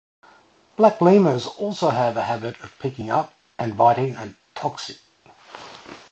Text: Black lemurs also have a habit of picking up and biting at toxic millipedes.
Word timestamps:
Black 0.77 0.99
lemurs 0.99 1.45
also 1.45 1.91
have 1.91 2.17
a 2.17 2.23
habit 2.23 2.59
of 2.61 2.73
picking 2.79 3.11
up 3.11 3.35
and 3.59 3.77
biting 3.77 4.15
at 4.15 4.29
toxic 4.55 4.97
millipedes. 5.23 5.89